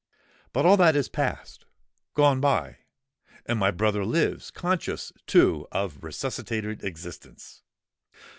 But 0.51 0.65
all 0.65 0.77
that 0.77 0.95
is 0.95 1.09
passed—gone 1.09 2.39
by; 2.41 2.77
and 3.45 3.59
my 3.59 3.69
brother 3.69 4.03
lives—conscious, 4.03 5.13
too, 5.27 5.67
of 5.71 6.03
resuscitated 6.03 6.83
existence!" 6.83 7.61